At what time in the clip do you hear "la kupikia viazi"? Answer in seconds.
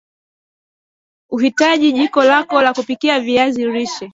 2.61-3.65